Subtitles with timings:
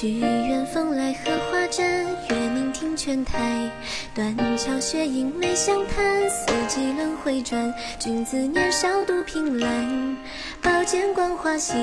[0.00, 1.82] 许愿风来荷花绽，
[2.30, 3.70] 月明听泉台。
[4.14, 7.74] 断桥雪影梅香叹，四季轮回转。
[7.98, 10.16] 君子年少独凭栏，
[10.62, 11.74] 宝剑光华西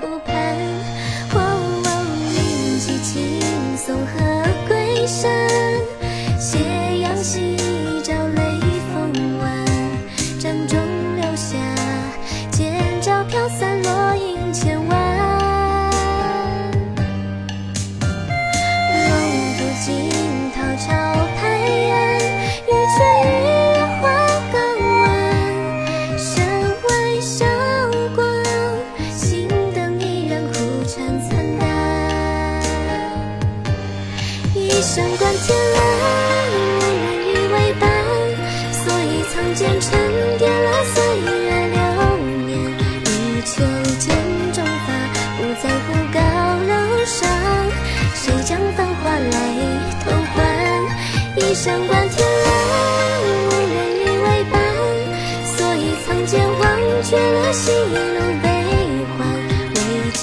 [0.00, 0.36] 湖畔。
[1.32, 2.04] 哦，哦，
[2.34, 5.43] 铭青松和归山。
[34.84, 35.80] 一山观天蓝，
[36.52, 37.88] 无人与为伴，
[38.70, 39.88] 所以藏剑沉
[40.36, 41.32] 淀了岁月
[41.72, 41.80] 流
[42.44, 42.52] 年。
[43.08, 43.64] 欲求
[43.98, 44.14] 剑
[44.52, 44.92] 中法，
[45.38, 46.20] 不在乎高
[46.68, 46.72] 楼
[47.06, 47.16] 上。
[48.14, 49.34] 谁将繁华来
[50.04, 50.44] 偷换？
[51.36, 52.52] 一山观天蓝，
[53.24, 54.60] 无人与为伴，
[55.56, 56.62] 所以藏剑忘
[57.02, 57.96] 却了喜怒
[58.42, 58.46] 悲
[59.16, 59.18] 欢。
[59.72, 59.78] 为
[60.12, 60.20] 求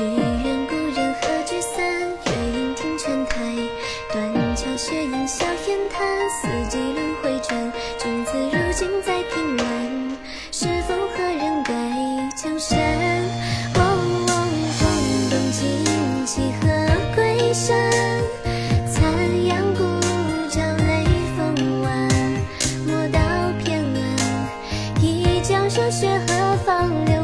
[0.00, 1.84] 去远故人何聚散？
[2.24, 3.36] 月影听泉台，
[4.10, 6.08] 断桥雪映小烟潭。
[6.40, 10.16] 四季轮回转，君子如今在凭栏，
[10.50, 11.74] 是否何人改
[12.34, 12.78] 江山？
[13.74, 14.88] 嗡嗡风
[15.28, 16.64] 动旌旗和
[17.14, 17.76] 归山，
[18.90, 19.82] 残阳古
[20.48, 21.04] 照雷
[21.36, 22.08] 锋湾。
[22.86, 23.18] 莫道
[23.62, 27.22] 偏安，一江热血何方流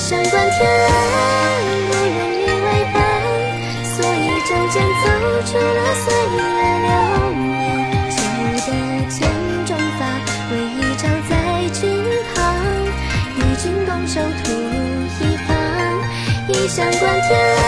[0.00, 0.90] 一山观天蓝，
[1.76, 2.96] 无人与为伴，
[3.84, 5.06] 所以仗剑走
[5.44, 6.02] 出了岁
[6.36, 6.40] 月
[6.86, 6.88] 流
[7.36, 7.44] 年。
[8.08, 8.16] 旧
[8.64, 8.68] 的
[9.10, 9.20] 剑
[9.66, 10.00] 中法，
[10.50, 11.30] 唯一照在
[11.78, 11.84] 君
[12.34, 12.40] 旁，
[13.36, 14.50] 与君共守土
[15.20, 15.48] 一方。
[16.48, 17.60] 一山观天蓝，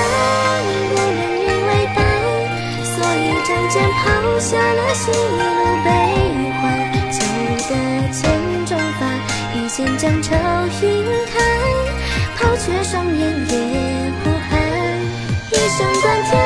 [0.88, 2.00] 无人与为伴，
[2.82, 4.00] 所以仗剑抛
[4.40, 5.42] 下了喜怒
[5.84, 5.86] 悲
[6.62, 6.64] 欢。
[7.12, 7.18] 旧
[7.68, 7.70] 的
[8.10, 8.20] 剑
[8.64, 9.00] 中法，
[9.54, 10.32] 一剑将成
[15.74, 16.41] 想关天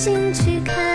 [0.00, 0.89] 心去看。